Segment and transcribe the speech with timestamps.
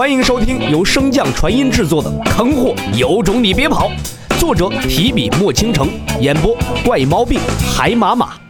[0.00, 3.90] 欢迎收听由升降传音制作的《坑货有种你别跑》，
[4.40, 5.90] 作者提笔墨倾城，
[6.22, 7.38] 演播怪毛病
[7.76, 8.40] 海马马。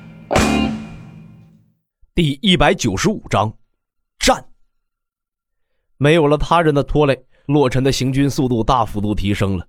[2.14, 3.52] 第一百九十五章，
[4.20, 4.44] 战。
[5.96, 9.66] 没有了他人的拖累，洛尘的行军速度大幅度提升了，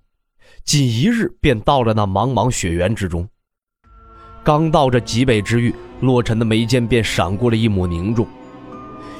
[0.64, 3.28] 仅一日便到了那茫茫雪原之中。
[4.44, 8.24] 刚到这极北之域，洛尘的眉间便闪过了一抹凝重。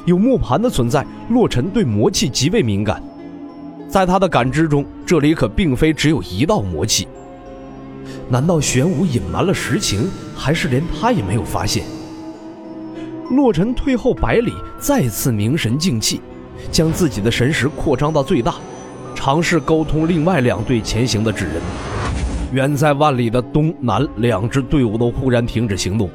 [0.05, 3.01] 有磨盘的存在，洛尘对魔气极为敏感。
[3.89, 7.07] 在他的感知中，这里可并非只有一道魔气。
[8.29, 11.85] 难道玄武隐瞒了实情，还是连他也没有发现？
[13.31, 16.21] 洛尘退后百里，再次凝神静气，
[16.71, 18.57] 将自己的神识扩张到最大，
[19.15, 21.63] 尝试沟通另外两队前行的纸人。
[22.53, 26.11] 远在万里的东南两支队伍都忽然停止行动，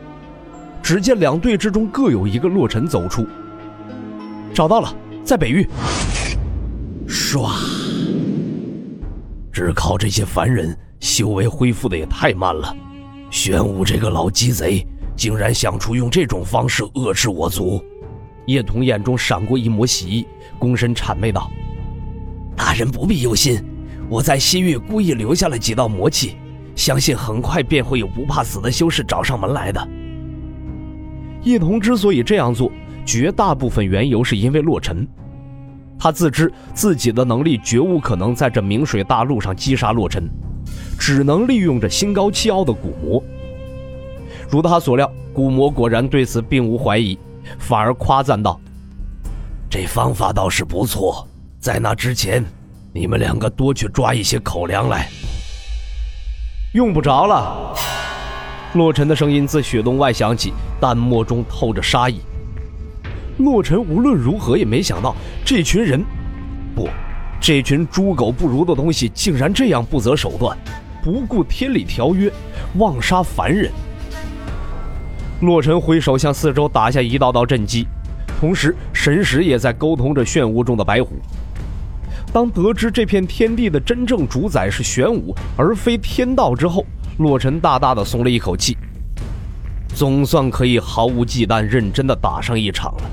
[0.84, 3.26] 只见两队之中各有一个洛尘走出。
[4.58, 4.92] 找到了，
[5.24, 5.70] 在北域。
[7.08, 7.48] 唰！
[9.52, 12.76] 只靠这些凡人，修为恢复的也太慢了。
[13.30, 14.84] 玄武这个老鸡贼，
[15.16, 17.80] 竟然想出用这种方式遏制我族。
[18.48, 20.28] 叶童眼中闪过一抹喜意，
[20.60, 21.52] 躬身谄媚道
[22.58, 23.64] ：“大人不必忧心，
[24.10, 26.36] 我在西域故意留下了几道魔气，
[26.76, 29.88] 相信很快便会有不怕死的修士找上门来的。”
[31.46, 32.72] 叶童之所以这样做。
[33.08, 35.08] 绝大部分缘由是因为洛尘，
[35.98, 40.30] 他自知自己的能力绝无可能在这明水大陆上击杀洛尘，
[41.00, 43.24] 只能利用这心高气傲的古魔。
[44.50, 47.18] 如他所料，古魔果然对此并无怀疑，
[47.58, 48.60] 反而夸赞道
[49.72, 51.26] ：“这方法倒是不错，
[51.62, 52.44] 在那之前，
[52.92, 55.08] 你们两个多去抓一些口粮来。”
[56.76, 57.74] 用不着了。
[58.74, 62.20] 洛尘的声音自雪洞外响起，淡漠中透着杀意。
[63.38, 66.04] 洛尘无论如何也没想到，这群人，
[66.76, 66.90] 不，
[67.40, 70.58] 这群猪狗不如的东西，竟然这样不择手段，
[71.04, 72.32] 不顾天理条约，
[72.78, 73.72] 妄杀凡人。
[75.42, 77.86] 洛尘挥手向四周打下一道道阵基，
[78.40, 81.12] 同时神识也在沟通着漩涡中的白虎。
[82.34, 86.84] 当得知这片天地的真正主宰是玄武而非天道之后，
[87.20, 88.76] 洛尘大大的松了一口气，
[89.94, 93.04] 总算可以毫无忌惮、认真的打上一场了。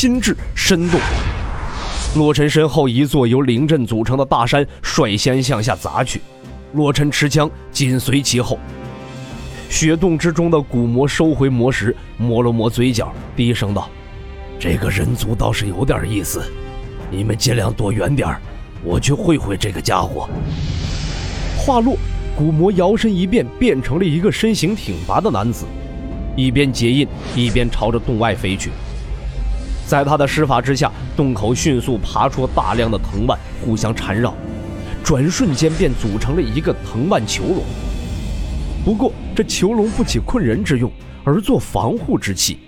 [0.00, 0.98] 心智深动，
[2.16, 6.22] 洛尘身后一座由灵阵组成的大山率先向下砸去，
[6.72, 8.58] 洛尘持枪紧随其后。
[9.68, 13.90] 雪洞之中的古魔收回魔石，抹了抹嘴角，低声道
[14.58, 16.42] ：“这个人族倒是有点意思，
[17.10, 18.34] 你们尽量躲远点
[18.82, 20.26] 我去会会这个家伙。”
[21.60, 21.98] 话落，
[22.34, 25.66] 古魔摇身一变，变成了一个身形挺拔的男子，
[26.38, 27.06] 一边结印，
[27.36, 28.70] 一边朝着洞外飞去。
[29.90, 34.32] 在他的施法之下，洞口迅速爬出大量的藤蔓，互相缠绕，
[35.02, 37.64] 转瞬间便组成了一个藤蔓囚笼。
[38.84, 40.88] 不过，这囚笼不起困人之用，
[41.24, 42.60] 而做防护之器。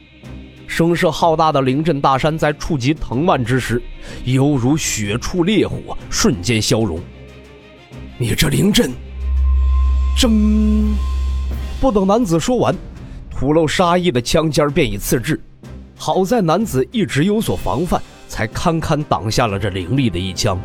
[0.66, 3.81] 声势浩大的灵阵大山在触及藤蔓之时，
[4.25, 6.99] 犹如雪触烈火，瞬间消融。
[8.19, 8.91] 你这灵阵，
[10.19, 10.93] 真……
[11.81, 12.75] 不等男子说完，
[13.31, 15.41] 吐露杀意的枪尖便已刺至。
[16.04, 20.58] 好在男子一直有所防范，才堪堪挡下了这凌厉的一枪。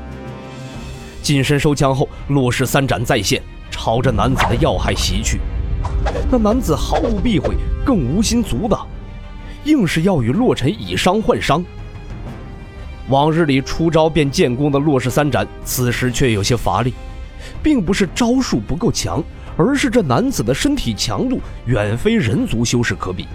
[1.22, 3.40] 近身收枪后，洛氏三斩再现，
[3.70, 5.40] 朝着男子的要害袭去。
[6.32, 7.54] 那男子毫无避讳，
[7.86, 8.88] 更无心阻挡，
[9.66, 11.64] 硬是要与洛尘以伤换伤。
[13.10, 16.96] 往日里出招便建功的洛氏三斩，此时却有些乏力，
[17.62, 19.24] 并不是招数不够强，
[19.56, 23.28] 而是这男子的身体强度远非人族修士可比。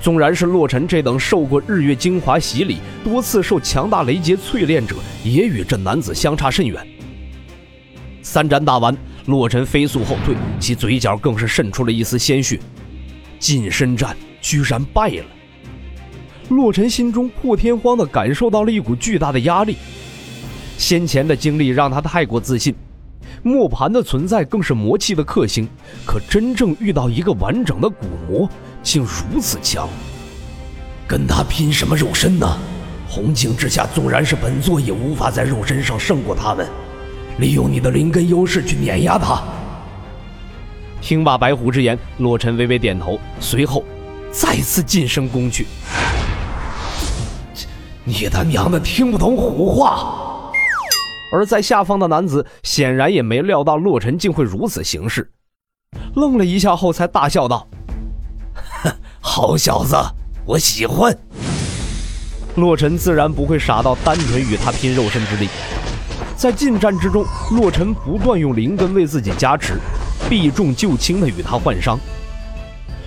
[0.00, 6.86] 纵然是洛尘这等受过日月精华洗礼、多次受强大雷劫淬炼者，也与这男子相差甚远。
[8.22, 8.96] 三盏打完，
[9.26, 12.58] 洛尘飞速后退，其嘴角更是渗出了一丝鲜血。
[13.38, 15.24] 近身战居然败了，
[16.48, 19.76] 洛尘心中破天荒地感受到了一股巨大的压力。
[20.78, 22.74] 先前的经历让他太过自信，
[23.42, 25.68] 磨盘的存在更是魔气的克星，
[26.06, 28.48] 可真正遇到一个完整的古魔。
[28.82, 29.88] 竟如此强，
[31.06, 32.58] 跟他拼什么肉身呢？
[33.08, 36.68] 红镜之下，纵然是本座也无法在肉身上胜过他们。
[37.38, 39.42] 利用你的灵根优势去碾压他。
[41.00, 43.84] 听罢白虎之言，洛尘微微点头，随后
[44.30, 45.66] 再次近身攻去。
[48.04, 50.52] 你他娘的听不懂虎话！
[51.32, 55.30] 而在下方的男子显然也没料到洛尘竟会如此行事，
[56.14, 57.66] 愣了一下后才大笑道。
[59.22, 59.94] 好小子，
[60.46, 61.16] 我喜欢。
[62.56, 65.46] 洛尘自然不会傻到单纯与他拼肉身之力。
[66.36, 69.74] 在近战之中，洛尘不断用灵根为自己加持，
[70.28, 72.00] 避重就轻的与他换伤。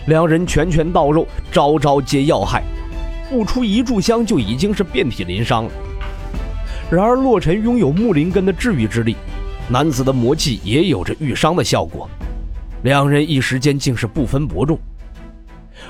[0.05, 2.63] 两人拳拳到肉，招招皆要害，
[3.29, 5.71] 不出一炷香就已经是遍体鳞伤了。
[6.91, 9.15] 然而洛尘拥有木灵根的治愈之力，
[9.67, 12.07] 男子的魔气也有着愈伤的效果，
[12.83, 14.79] 两人一时间竟是不分伯仲。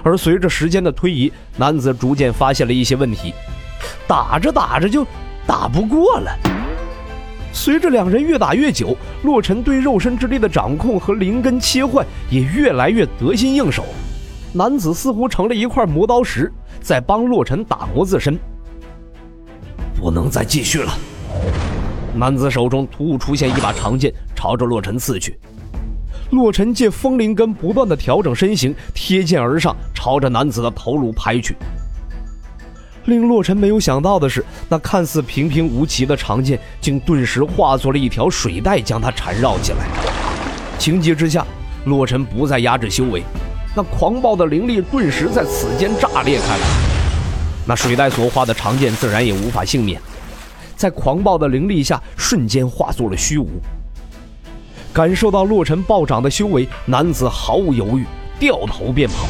[0.01, 3.33] 而随着时间的推移，男子逐渐发现了一些问题，
[4.07, 5.05] 打着打着就
[5.45, 6.31] 打不过了。
[7.51, 13.85] 随着两人越打越久，洛尘对肉身之力的掌控和灵根切换也越来越得心应手。
[14.51, 16.51] 男子似乎成了一块磨刀石，
[16.81, 18.37] 在帮洛尘打磨自身。
[19.95, 20.91] 不能再继续了。
[22.13, 25.39] 男子手中突兀出现一把长剑，朝着洛尘刺去。
[26.33, 31.55] 洛尘借风灵根不断的调整身形，贴剑而上，朝着男子的头颅拍去。
[33.05, 39.87] 令洛尘没有想到的是，那看似平平无奇的长剑，竟顿时化作了一条水带，将他缠绕起来。
[40.79, 41.45] 情急之下，
[41.85, 43.21] 洛尘不再压制修为，
[43.75, 46.65] 那狂暴的灵力顿时在此间炸裂开来。
[47.67, 50.01] 那水带所化的长剑自然也无法幸免，
[50.75, 53.61] 在狂暴的灵力下，瞬间化作了虚无。
[54.93, 58.05] 感受到洛尘暴涨的修为，男子毫无犹豫，
[58.39, 59.25] 掉头便跑。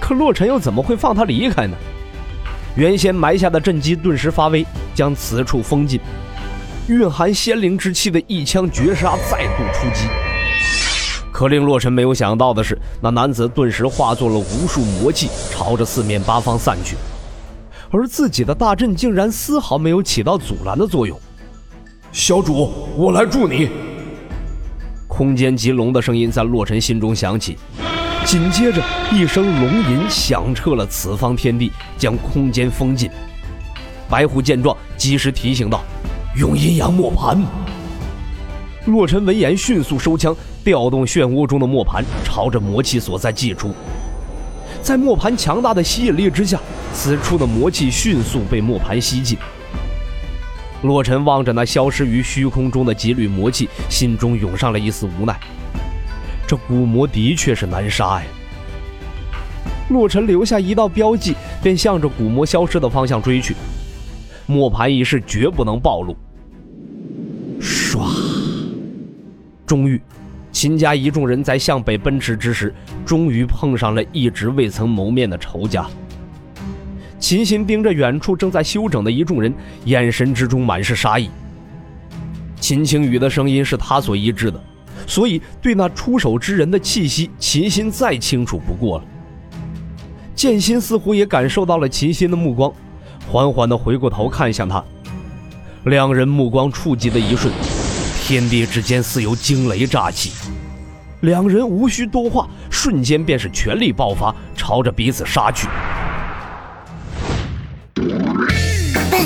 [0.00, 1.76] 可洛尘又怎么会放他离开呢？
[2.76, 6.00] 原先埋下的阵基顿时发威，将此处封禁。
[6.88, 10.08] 蕴含仙灵之气的一枪绝杀再度出击。
[11.30, 16.96] 可令洛尘没有想到的是，那男子顿时化作了无数魔气，朝着四面八方散去，
[17.90, 21.20] 而自己的大阵竟然丝毫没有起到阻拦的作用。
[22.12, 23.89] 小主，我来助你。
[25.20, 27.54] 空间极龙的声音在洛尘心中响起，
[28.24, 28.82] 紧接着
[29.12, 33.10] 一声龙吟响彻了此方天地，将空间封禁。
[34.08, 35.84] 白虎见状，及时提醒道
[36.40, 37.38] ：“用阴阳磨盘。”
[38.88, 40.34] 洛尘闻言，迅速收枪，
[40.64, 43.74] 调动漩涡中的磨盘，朝着魔气所在祭出。
[44.80, 46.58] 在磨盘强大的吸引力之下，
[46.94, 49.36] 此处的魔气迅速被磨盘吸尽。
[50.82, 55.38] 洛尘望着那消失于虚空中的几缕魔气，心中涌上了一丝无奈。
[56.46, 58.26] 这古魔的确是难杀呀！
[59.90, 63.54] 洛尘留下一道标记，便向着古魔消失的方向追去。
[64.46, 66.16] 磨盘一事绝不能暴露。
[67.60, 68.00] 唰！
[69.66, 70.00] 终于，
[70.50, 72.74] 秦家一众人在向北奔驰之时，
[73.04, 75.86] 终于碰上了一直未曾谋面的仇家。
[77.30, 79.54] 秦心盯着远处正在休整的一众人，
[79.84, 81.30] 眼神之中满是杀意。
[82.58, 84.60] 秦青雨的声音是他所医治的，
[85.06, 89.04] 所以对那出手之人的气息，秦心再清楚不过了。
[90.34, 92.72] 剑心似乎也感受到了秦心的目光，
[93.28, 94.84] 缓缓地回过头看向他。
[95.84, 97.54] 两人目光触及的一瞬，
[98.24, 100.32] 天地之间似有惊雷炸起，
[101.20, 105.68] 两人无需多话，瞬间便是全力爆发，朝着彼此杀去。